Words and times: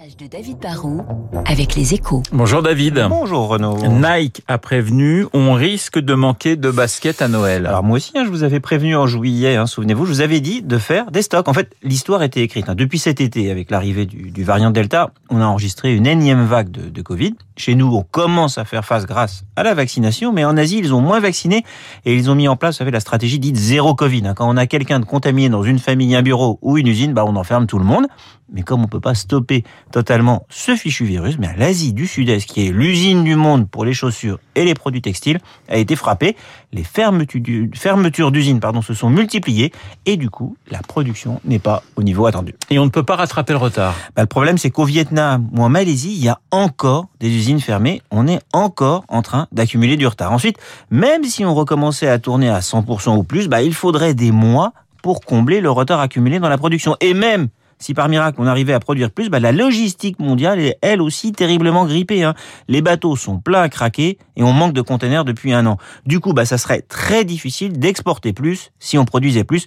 reportage 0.00 0.16
de 0.16 0.26
David 0.26 0.58
Barrault 0.58 1.02
avec 1.46 1.74
les 1.74 1.94
échos. 1.94 2.22
Bonjour 2.32 2.62
David. 2.62 3.06
Bonjour 3.08 3.48
Renaud. 3.48 3.76
Nike 3.86 4.42
a 4.48 4.58
prévenu, 4.58 5.26
on 5.32 5.52
risque 5.52 5.98
de 5.98 6.14
manquer 6.14 6.56
de 6.56 6.70
baskets 6.70 7.22
à 7.22 7.28
Noël. 7.28 7.66
Alors 7.66 7.82
moi 7.82 7.96
aussi, 7.96 8.12
hein, 8.14 8.22
je 8.24 8.30
vous 8.30 8.42
avais 8.42 8.60
prévenu 8.60 8.96
en 8.96 9.06
juillet, 9.06 9.56
hein, 9.56 9.66
souvenez-vous, 9.66 10.06
je 10.06 10.12
vous 10.12 10.20
avais 10.20 10.40
dit 10.40 10.62
de 10.62 10.78
faire 10.78 11.10
des 11.10 11.22
stocks. 11.22 11.48
En 11.48 11.52
fait, 11.52 11.74
l'histoire 11.82 12.22
était 12.22 12.42
écrite. 12.42 12.68
Hein. 12.68 12.74
Depuis 12.74 12.98
cet 12.98 13.20
été, 13.20 13.50
avec 13.50 13.70
l'arrivée 13.70 14.06
du, 14.06 14.30
du, 14.30 14.44
variant 14.44 14.70
Delta, 14.70 15.10
on 15.28 15.40
a 15.40 15.44
enregistré 15.44 15.94
une 15.94 16.06
énième 16.06 16.44
vague 16.44 16.70
de, 16.70 16.88
de, 16.88 17.02
Covid. 17.02 17.34
Chez 17.56 17.74
nous, 17.74 17.94
on 17.94 18.02
commence 18.02 18.58
à 18.58 18.64
faire 18.64 18.84
face 18.84 19.06
grâce 19.06 19.44
à 19.56 19.62
la 19.62 19.74
vaccination, 19.74 20.32
mais 20.32 20.44
en 20.44 20.56
Asie, 20.56 20.78
ils 20.78 20.94
ont 20.94 21.00
moins 21.00 21.20
vacciné 21.20 21.64
et 22.04 22.14
ils 22.14 22.30
ont 22.30 22.34
mis 22.34 22.48
en 22.48 22.56
place, 22.56 22.76
vous 22.76 22.78
savez, 22.78 22.90
la 22.90 23.00
stratégie 23.00 23.38
dite 23.38 23.56
zéro 23.56 23.94
Covid. 23.94 24.32
Quand 24.36 24.48
on 24.48 24.56
a 24.56 24.66
quelqu'un 24.66 25.00
de 25.00 25.04
contaminé 25.04 25.48
dans 25.48 25.62
une 25.62 25.78
famille, 25.78 26.14
un 26.14 26.22
bureau 26.22 26.58
ou 26.62 26.78
une 26.78 26.86
usine, 26.86 27.12
bah, 27.12 27.24
on 27.26 27.36
enferme 27.36 27.66
tout 27.66 27.78
le 27.78 27.84
monde. 27.84 28.06
Mais 28.52 28.62
comme 28.62 28.82
on 28.82 28.88
peut 28.88 29.00
pas 29.00 29.14
stopper 29.14 29.64
totalement 29.92 30.46
ce 30.48 30.74
fichu 30.76 31.04
virus, 31.04 31.38
mais 31.38 31.48
l'Asie 31.56 31.92
du 31.92 32.06
Sud-Est, 32.06 32.46
qui 32.46 32.66
est 32.66 32.72
l'usine 32.72 33.24
du 33.24 33.36
monde 33.36 33.68
pour 33.68 33.84
les 33.84 33.92
chaussures 33.92 34.38
et 34.54 34.64
les 34.64 34.74
produits 34.74 35.02
textiles, 35.02 35.38
a 35.68 35.76
été 35.76 35.96
frappée. 35.96 36.36
Les 36.72 36.84
fermetures 36.84 38.30
d'usines 38.30 38.60
pardon, 38.60 38.82
se 38.82 38.94
sont 38.94 39.10
multipliées 39.10 39.72
et 40.06 40.16
du 40.16 40.30
coup, 40.30 40.56
la 40.70 40.78
production 40.78 41.40
n'est 41.44 41.58
pas 41.58 41.82
au 41.96 42.02
niveau 42.02 42.26
attendu. 42.26 42.54
Et 42.70 42.78
on 42.78 42.84
ne 42.84 42.90
peut 42.90 43.02
pas 43.02 43.16
rattraper 43.16 43.52
le 43.52 43.58
retard. 43.58 43.94
Bah, 44.16 44.22
le 44.22 44.26
problème, 44.26 44.58
c'est 44.58 44.70
qu'au 44.70 44.84
Vietnam 44.84 45.48
ou 45.56 45.62
en 45.62 45.68
Malaisie, 45.68 46.12
il 46.12 46.24
y 46.24 46.28
a 46.28 46.40
encore 46.50 47.08
des 47.20 47.28
usines 47.28 47.60
fermées. 47.60 48.02
On 48.10 48.26
est 48.26 48.40
encore 48.52 49.04
en 49.08 49.22
train 49.22 49.46
d'accumuler 49.52 49.96
du 49.96 50.06
retard. 50.06 50.32
Ensuite, 50.32 50.56
même 50.90 51.24
si 51.24 51.44
on 51.44 51.54
recommençait 51.54 52.08
à 52.08 52.18
tourner 52.18 52.48
à 52.48 52.60
100% 52.60 53.16
ou 53.16 53.22
plus, 53.22 53.48
bah, 53.48 53.62
il 53.62 53.74
faudrait 53.74 54.14
des 54.14 54.32
mois 54.32 54.72
pour 55.02 55.20
combler 55.20 55.60
le 55.60 55.70
retard 55.70 56.00
accumulé 56.00 56.40
dans 56.40 56.48
la 56.48 56.58
production. 56.58 56.96
Et 57.00 57.14
même 57.14 57.48
si 57.80 57.94
par 57.94 58.08
miracle 58.08 58.38
on 58.40 58.46
arrivait 58.46 58.72
à 58.72 58.78
produire 58.78 59.10
plus, 59.10 59.28
bah, 59.28 59.40
la 59.40 59.50
logistique 59.50 60.20
mondiale 60.20 60.60
est 60.60 60.78
elle 60.82 61.02
aussi 61.02 61.32
terriblement 61.32 61.86
grippée. 61.86 62.22
Hein. 62.22 62.34
Les 62.68 62.82
bateaux 62.82 63.16
sont 63.16 63.38
pleins 63.38 63.62
à 63.62 63.68
craquer 63.68 64.18
et 64.36 64.42
on 64.44 64.52
manque 64.52 64.74
de 64.74 64.82
containers 64.82 65.24
depuis 65.24 65.52
un 65.52 65.66
an. 65.66 65.78
Du 66.06 66.20
coup, 66.20 66.32
bah, 66.32 66.44
ça 66.44 66.58
serait 66.58 66.82
très 66.82 67.24
difficile 67.24 67.78
d'exporter 67.78 68.32
plus 68.32 68.70
si 68.78 68.98
on 68.98 69.04
produisait 69.04 69.44
plus. 69.44 69.66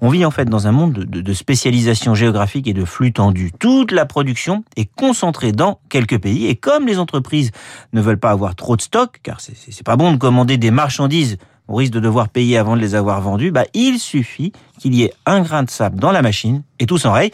On 0.00 0.10
vit 0.10 0.24
en 0.24 0.30
fait 0.30 0.44
dans 0.44 0.68
un 0.68 0.72
monde 0.72 0.92
de, 0.92 1.32
spécialisation 1.32 2.14
géographique 2.14 2.68
et 2.68 2.72
de 2.72 2.84
flux 2.84 3.12
tendus. 3.12 3.50
Toute 3.58 3.90
la 3.90 4.06
production 4.06 4.62
est 4.76 4.88
concentrée 4.94 5.50
dans 5.50 5.80
quelques 5.88 6.20
pays 6.20 6.46
et 6.46 6.54
comme 6.54 6.86
les 6.86 7.00
entreprises 7.00 7.50
ne 7.92 8.00
veulent 8.00 8.20
pas 8.20 8.30
avoir 8.30 8.54
trop 8.54 8.76
de 8.76 8.80
stock, 8.80 9.18
car 9.24 9.40
c'est 9.40 9.82
pas 9.84 9.96
bon 9.96 10.12
de 10.12 10.16
commander 10.16 10.56
des 10.56 10.70
marchandises 10.70 11.36
au 11.68 11.76
risque 11.76 11.92
de 11.92 12.00
devoir 12.00 12.28
payer 12.28 12.58
avant 12.58 12.76
de 12.76 12.80
les 12.80 12.94
avoir 12.94 13.20
vendus, 13.20 13.50
bah, 13.50 13.64
il 13.74 13.98
suffit 13.98 14.52
qu'il 14.78 14.94
y 14.94 15.04
ait 15.04 15.12
un 15.26 15.42
grain 15.42 15.62
de 15.62 15.70
sable 15.70 16.00
dans 16.00 16.12
la 16.12 16.22
machine 16.22 16.62
et 16.78 16.86
tout 16.86 16.98
s'enraye. 16.98 17.30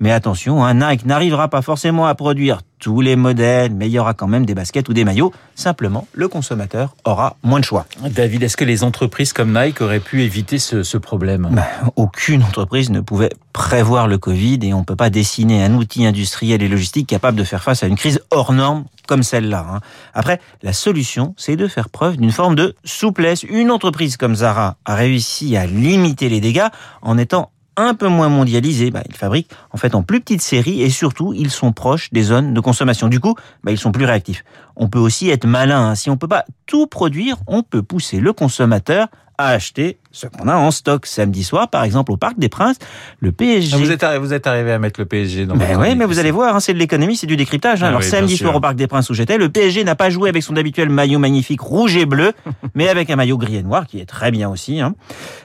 Mais 0.00 0.10
attention, 0.10 0.64
un 0.64 0.74
Nike 0.74 1.06
n'arrivera 1.06 1.46
pas 1.46 1.62
forcément 1.62 2.06
à 2.06 2.16
produire 2.16 2.62
tous 2.80 3.00
les 3.00 3.14
modèles, 3.14 3.72
mais 3.72 3.86
il 3.86 3.92
y 3.92 4.00
aura 4.00 4.14
quand 4.14 4.26
même 4.26 4.44
des 4.44 4.54
baskets 4.54 4.88
ou 4.88 4.92
des 4.92 5.04
maillots. 5.04 5.32
Simplement, 5.54 6.08
le 6.12 6.26
consommateur 6.26 6.96
aura 7.04 7.36
moins 7.44 7.60
de 7.60 7.64
choix. 7.64 7.86
David, 8.10 8.42
est-ce 8.42 8.56
que 8.56 8.64
les 8.64 8.82
entreprises 8.82 9.32
comme 9.32 9.56
Nike 9.56 9.80
auraient 9.80 10.00
pu 10.00 10.24
éviter 10.24 10.58
ce, 10.58 10.82
ce 10.82 10.98
problème? 10.98 11.48
Bah, 11.52 11.68
Aucune 11.94 12.42
entreprise 12.42 12.90
ne 12.90 13.00
pouvait 13.00 13.30
prévoir 13.52 14.08
le 14.08 14.18
Covid 14.18 14.58
et 14.62 14.74
on 14.74 14.80
ne 14.80 14.84
peut 14.84 14.96
pas 14.96 15.10
dessiner 15.10 15.62
un 15.62 15.74
outil 15.74 16.04
industriel 16.04 16.64
et 16.64 16.68
logistique 16.68 17.06
capable 17.06 17.38
de 17.38 17.44
faire 17.44 17.62
face 17.62 17.84
à 17.84 17.86
une 17.86 17.96
crise 17.96 18.20
hors 18.32 18.52
norme 18.52 18.84
comme 19.12 19.22
celle-là. 19.22 19.66
Hein. 19.70 19.80
Après, 20.14 20.40
la 20.62 20.72
solution, 20.72 21.34
c'est 21.36 21.54
de 21.54 21.68
faire 21.68 21.90
preuve 21.90 22.16
d'une 22.16 22.32
forme 22.32 22.54
de 22.54 22.74
souplesse. 22.82 23.42
Une 23.42 23.70
entreprise 23.70 24.16
comme 24.16 24.34
Zara 24.34 24.78
a 24.86 24.94
réussi 24.94 25.54
à 25.54 25.66
limiter 25.66 26.30
les 26.30 26.40
dégâts 26.40 26.68
en 27.02 27.18
étant 27.18 27.50
un 27.76 27.92
peu 27.92 28.08
moins 28.08 28.30
mondialisés, 28.30 28.90
bah, 28.90 29.02
ils 29.06 29.14
fabriquent 29.14 29.50
en 29.70 29.76
fait 29.76 29.94
en 29.94 30.02
plus 30.02 30.22
petites 30.22 30.40
séries 30.40 30.80
et 30.80 30.88
surtout 30.88 31.34
ils 31.34 31.50
sont 31.50 31.72
proches 31.72 32.08
des 32.10 32.22
zones 32.22 32.54
de 32.54 32.60
consommation. 32.60 33.08
Du 33.08 33.20
coup, 33.20 33.34
bah, 33.62 33.70
ils 33.70 33.76
sont 33.76 33.92
plus 33.92 34.06
réactifs. 34.06 34.44
On 34.76 34.88
peut 34.88 34.98
aussi 34.98 35.28
être 35.28 35.44
malin. 35.46 35.90
Hein. 35.90 35.94
Si 35.94 36.08
on 36.08 36.16
peut 36.16 36.26
pas 36.26 36.46
tout 36.64 36.86
produire, 36.86 37.36
on 37.46 37.62
peut 37.62 37.82
pousser 37.82 38.18
le 38.18 38.32
consommateur 38.32 39.08
à 39.38 39.48
acheter 39.48 39.98
ce 40.10 40.26
qu'on 40.26 40.48
a 40.48 40.54
en 40.54 40.70
stock 40.70 41.06
samedi 41.06 41.44
soir, 41.44 41.68
par 41.68 41.84
exemple 41.84 42.12
au 42.12 42.16
Parc 42.16 42.38
des 42.38 42.48
Princes, 42.48 42.76
le 43.20 43.32
PSG. 43.32 43.76
Vous 43.76 43.90
êtes, 43.90 44.04
vous 44.20 44.32
êtes 44.32 44.46
arrivé 44.46 44.72
à 44.72 44.78
mettre 44.78 45.00
le 45.00 45.06
PSG 45.06 45.46
dans. 45.46 45.56
Ben 45.56 45.78
oui, 45.78 45.94
mais 45.96 46.04
vous 46.04 46.18
allez 46.18 46.30
voir, 46.30 46.54
hein, 46.54 46.60
c'est 46.60 46.74
de 46.74 46.78
l'économie, 46.78 47.16
c'est 47.16 47.26
du 47.26 47.36
décryptage. 47.36 47.82
Hein. 47.82 47.86
Ah 47.86 47.88
Alors 47.90 48.00
oui, 48.00 48.06
samedi 48.06 48.36
soir 48.36 48.54
au 48.54 48.60
Parc 48.60 48.76
des 48.76 48.86
Princes 48.86 49.10
où 49.10 49.14
j'étais, 49.14 49.38
le 49.38 49.48
PSG 49.48 49.84
n'a 49.84 49.94
pas 49.94 50.10
joué 50.10 50.28
avec 50.28 50.42
son 50.42 50.56
habituel 50.56 50.88
maillot 50.88 51.18
magnifique 51.18 51.60
rouge 51.60 51.96
et 51.96 52.06
bleu, 52.06 52.32
mais 52.74 52.88
avec 52.88 53.10
un 53.10 53.16
maillot 53.16 53.38
gris 53.38 53.56
et 53.56 53.62
noir 53.62 53.86
qui 53.86 54.00
est 54.00 54.06
très 54.06 54.30
bien 54.30 54.48
aussi. 54.48 54.80
Hein. 54.80 54.94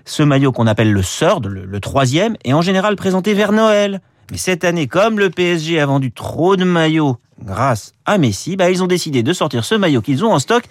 Ce 0.05 0.23
maillot 0.23 0.51
qu'on 0.51 0.67
appelle 0.67 0.91
le 0.91 1.01
le, 1.47 1.65
le 1.65 1.79
troisième, 1.79 2.35
est 2.43 2.53
en 2.53 2.61
général 2.61 2.95
présenté 2.95 3.33
vers 3.33 3.51
Noël. 3.51 4.01
Mais 4.31 4.37
cette 4.37 4.63
année, 4.63 4.87
comme 4.87 5.19
le 5.19 5.29
PSG 5.29 5.79
a 5.79 5.85
vendu 5.85 6.11
trop 6.11 6.55
de 6.55 6.65
maillots 6.65 7.17
grâce 7.43 7.93
à 8.05 8.17
Messi, 8.17 8.55
bah, 8.55 8.69
ils 8.69 8.83
ont 8.83 8.87
décidé 8.87 9.23
de 9.23 9.33
sortir 9.33 9.63
ce 9.63 9.75
maillot 9.75 10.01
qu'ils 10.01 10.25
ont 10.25 10.33
en 10.33 10.39
stock 10.39 10.63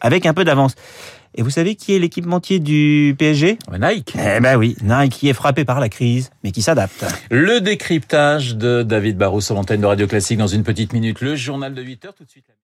avec 0.00 0.26
un 0.26 0.34
peu 0.34 0.44
d'avance. 0.44 0.74
Et 1.36 1.42
vous 1.42 1.50
savez 1.50 1.74
qui 1.74 1.94
est 1.94 1.98
l'équipementier 1.98 2.60
du 2.60 3.16
PSG 3.18 3.58
Nike. 3.72 4.14
Eh 4.14 4.40
ben 4.40 4.56
oui, 4.56 4.76
Nike 4.82 5.12
qui 5.12 5.28
est 5.28 5.32
frappé 5.32 5.64
par 5.64 5.80
la 5.80 5.88
crise, 5.88 6.30
mais 6.44 6.52
qui 6.52 6.62
s'adapte. 6.62 7.04
Le 7.30 7.60
décryptage 7.60 8.56
de 8.56 8.84
David 8.84 9.16
Barrou 9.16 9.40
sur 9.40 9.56
l'antenne 9.56 9.80
de 9.80 9.86
Radio 9.86 10.06
Classique 10.06 10.38
dans 10.38 10.46
une 10.46 10.62
petite 10.62 10.92
minute. 10.92 11.20
Le 11.20 11.34
journal 11.34 11.74
de 11.74 11.82
8 11.82 12.04
heures 12.04 12.14
tout 12.14 12.24
de 12.24 12.30
suite. 12.30 12.44